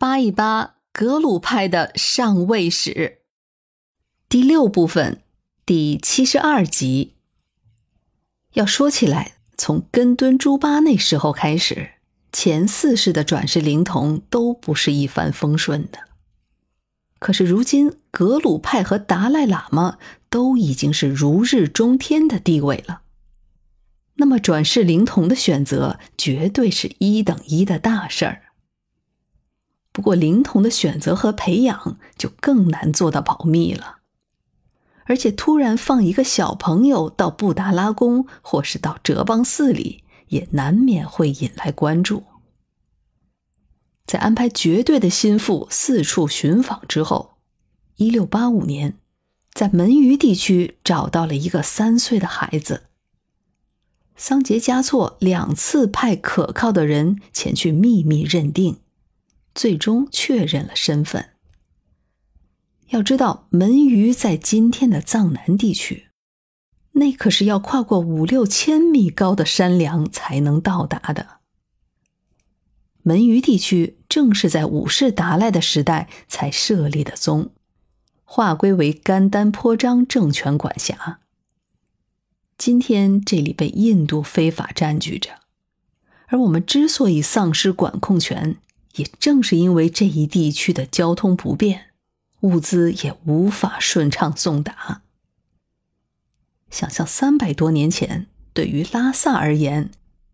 [0.00, 3.18] 扒一扒格鲁派的上位史，
[4.28, 5.22] 第六部分
[5.66, 7.14] 第七十二集。
[8.52, 11.94] 要说起来，从根敦朱巴那时候开始，
[12.30, 15.98] 前四世的转世灵童都不是一帆风顺的。
[17.18, 19.98] 可是如今，格鲁派和达赖喇嘛
[20.30, 23.02] 都已经是如日中天的地位了，
[24.14, 28.42] 那么转世灵童的选择绝对是一等一的大事儿。
[29.98, 33.96] 不过，灵童的选择和培养就更难做到保密了。
[35.06, 42.22] 而且，突然放一个小朋友到布达拉宫或是到哲蚌寺里，也难免会引来关注。
[44.06, 47.32] 在安排绝对的心腹四处寻访之后，
[47.96, 48.96] 一六八五年，
[49.52, 52.84] 在门隅地区找到了一个三岁的孩子。
[54.14, 58.78] 桑杰嘉措两次派可靠的人前去秘密认定。
[59.58, 61.30] 最终确认了身份。
[62.90, 66.10] 要知道，门隅在今天的藏南地区，
[66.92, 71.40] 那可是要跨过五六千米高的山梁才能到达的。
[73.02, 77.50] 门隅地区正是在五世达赖的时代才设立的宗，
[78.22, 81.18] 划归为甘丹颇章政权管辖。
[82.56, 85.40] 今天这里被印度非法占据着，
[86.28, 88.58] 而我们之所以丧失管控权。
[88.96, 91.90] 也正是因为这一地区的交通不便，
[92.40, 95.02] 物资也无法顺畅送达。
[96.70, 99.90] 想想三百多年前，对于拉萨而言，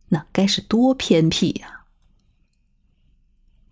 [0.08, 1.84] 那该是多偏僻呀！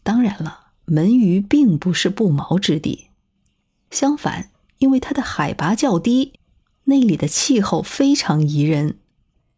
[0.03, 3.09] 当然了，门隅并不是不毛之地，
[3.91, 6.35] 相反，因为它的海拔较低，
[6.85, 8.99] 那里的气候非常宜人，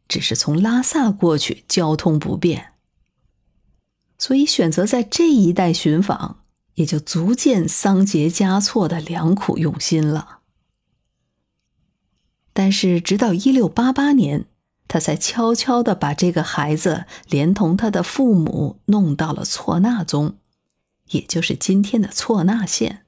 [0.06, 2.73] 只是从拉萨过去交通不便。
[4.18, 6.40] 所以选择在这一带寻访，
[6.74, 10.40] 也就足见桑杰嘉措的良苦用心了。
[12.52, 14.46] 但是，直到一六八八年，
[14.86, 20.36] 他才悄悄的把这个孩子连同他的父母弄到了错那宗，
[21.10, 23.04] 也就是今天的错那县，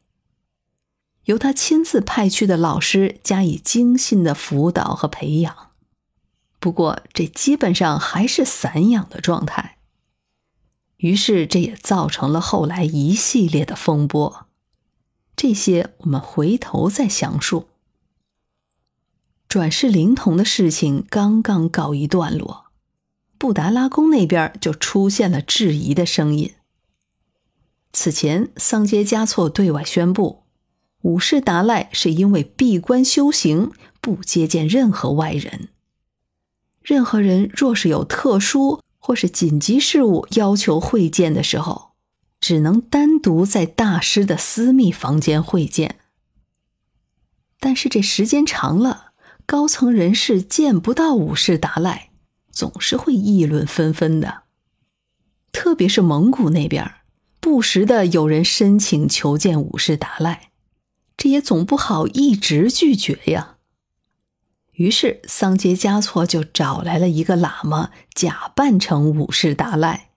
[1.26, 5.70] 由他亲自派去的老师加以精心的辅导和培养。
[6.58, 9.75] 不过，这基本上还是散养的状态。
[10.98, 14.46] 于是，这也造成了后来一系列的风波。
[15.36, 17.68] 这些我们回头再详述。
[19.48, 22.66] 转世灵童的事情刚刚告一段落，
[23.38, 26.54] 布达拉宫那边就出现了质疑的声音。
[27.92, 30.42] 此前，桑杰嘉措对外宣布，
[31.02, 33.70] 五世达赖是因为闭关修行，
[34.00, 35.68] 不接见任何外人。
[36.82, 41.92] 任何人若是有特殊，或是紧急事务要求会见的时候，
[42.40, 46.00] 只能单独在大师的私密房间会见。
[47.60, 49.12] 但是这时间长了，
[49.46, 52.10] 高层人士见不到五世达赖，
[52.50, 54.42] 总是会议论纷纷的。
[55.52, 56.84] 特别是蒙古那边，
[57.38, 60.50] 不时的有人申请求见五世达赖，
[61.16, 63.55] 这也总不好一直拒绝呀。
[64.76, 70.10] 于是，桑杰嘉措就找来了一个喇嘛，假扮成五世达赖，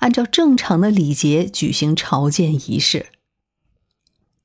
[0.00, 3.06] 按照正常的礼节举行朝见仪式。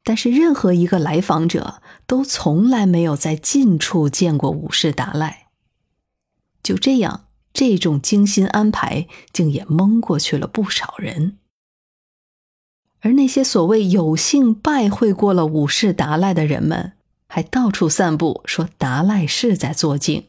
[0.03, 5.47] 但是，任何一个来访者都从来没有在近处见过五世达赖。
[6.61, 11.37] 就这样，这种精心安排竟也蒙过去了不少人。
[13.01, 16.93] 而那些所谓有幸拜会过了五世达赖的人们，
[17.31, 20.27] 还到处散布说达赖是在作镜，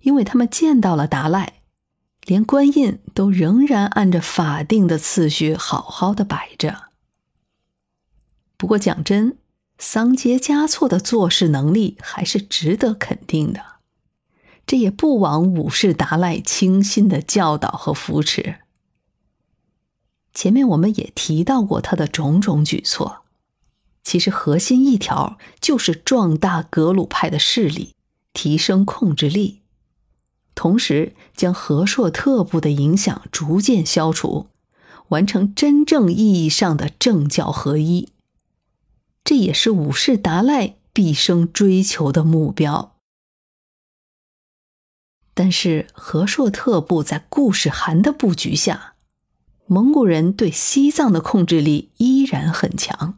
[0.00, 1.60] 因为他们见到了达赖，
[2.26, 6.88] 连官印都仍然按着法定的次序好好的摆着。
[8.56, 9.38] 不过讲真，
[9.78, 13.62] 桑杰嘉措的做事能力还是值得肯定的，
[14.66, 18.56] 这也不枉五世达赖倾心的教导和扶持。
[20.34, 23.22] 前面我们也提到过他的种种举措。
[24.08, 27.94] 其实核心一条就是壮大格鲁派的势力，
[28.32, 29.60] 提升控制力，
[30.54, 34.46] 同时将和硕特部的影响逐渐消除，
[35.08, 38.08] 完成真正意义上的政教合一。
[39.24, 42.96] 这也是五世达赖毕生追求的目标。
[45.34, 48.94] 但是和硕特部在固始汗的布局下，
[49.66, 53.17] 蒙古人对西藏的控制力依然很强。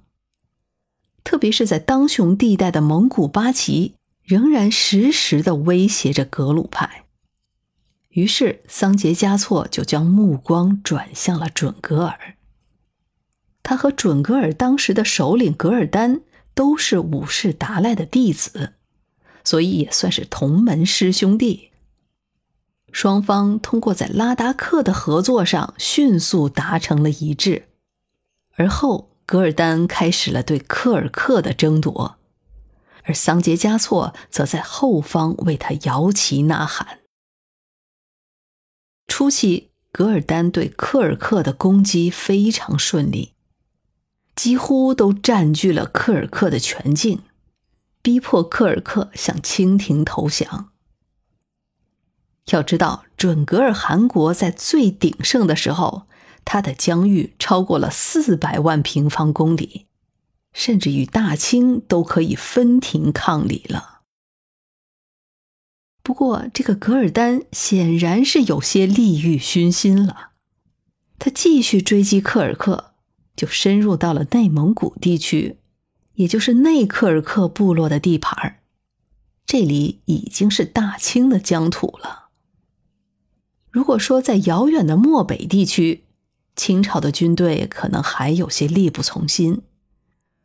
[1.23, 7.05] 特别是在当雄地带的蒙古八旗，仍然时时的威胁着格鲁派。
[8.11, 12.35] 于是，桑杰嘉措就将目光转向了准噶尔。
[13.63, 16.23] 他和准噶尔当时的首领噶尔丹
[16.55, 18.73] 都是五世达赖的弟子，
[19.45, 21.71] 所以也算是同门师兄弟。
[22.91, 27.69] 双方通过在拉达克的合作上迅速达成了一致，
[28.57, 32.17] 而后噶尔丹开始了对科尔克的争夺，
[33.05, 36.99] 而桑杰加措则在后方为他摇旗呐喊。
[39.07, 43.35] 初期，噶尔丹对科尔克的攻击非常顺利，
[44.35, 47.23] 几乎都占据了科尔克的全境，
[48.03, 50.73] 逼迫科尔克向清廷投降。
[52.47, 56.09] 要知道，准噶尔汗国在最鼎盛的时候，
[56.45, 59.87] 它的疆域超过了四百万平方公里，
[60.53, 64.01] 甚至与大清都可以分庭抗礼了。
[66.03, 70.31] 不过，这个噶尔丹显然是有些利欲熏心了，
[71.19, 72.95] 他继续追击柯尔克，
[73.37, 75.59] 就深入到了内蒙古地区，
[76.15, 78.61] 也就是内科尔克部落的地盘
[79.47, 82.31] 这里已经是大清的疆土了。
[83.71, 86.05] 如果说在遥远的漠北地区，
[86.57, 89.63] 清朝的军队可能还有些力不从心，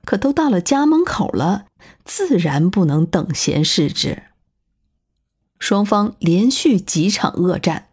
[0.06, 1.66] 可都到了家门口了，
[2.04, 4.24] 自然不能等闲视之。
[5.60, 7.90] 双方连续几场恶战，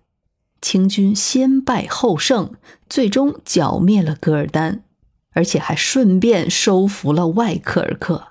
[0.61, 2.55] 清军先败后胜，
[2.88, 4.85] 最终剿灭了噶尔丹，
[5.31, 8.29] 而且还顺便收服了外科尔克，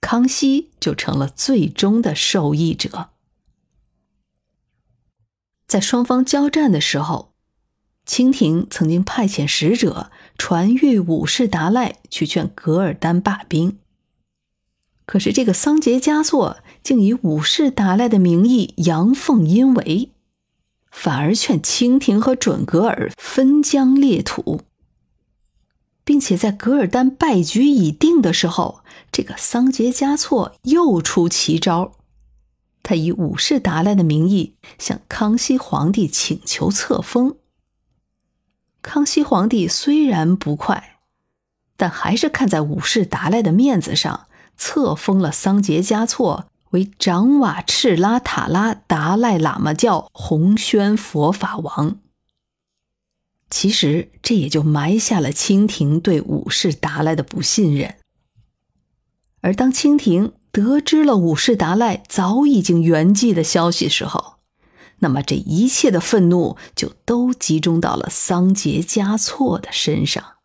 [0.00, 3.10] 康熙就成了最终的受益者。
[5.66, 7.31] 在双方交战的时候，
[8.04, 13.78] 清廷曾经派遣使者传谕五世达赖去劝噶尔丹罢兵。
[15.04, 20.10] 可是这个桑杰嘉措竟以五世达赖的名义阳奉阴违，
[20.90, 24.60] 反而劝清廷和准噶尔分疆裂土，
[26.04, 31.92] 并且在噶尔丹败局已定的时候，这个桑杰嘉措又出奇招。
[32.82, 37.36] 他以五世达赖的名义向康熙皇帝请求册封。
[38.82, 40.98] 康熙皇帝虽然不快，
[41.76, 44.26] 但还是看在五世达赖的面子上，
[44.56, 51.98] 册封了桑杰嘉措为长瓦赤拉塔拉达赖喇嘛教弘宣佛法王。
[53.48, 57.96] 其实这也就埋下了清廷对五世达赖的不信任。
[59.40, 60.34] 而当清廷。
[60.54, 64.31] 得知了五世达赖早已经圆寂的消息时候，
[65.02, 70.41] 那么这一切的愤怒就都集中到了桑杰嘉措的身上。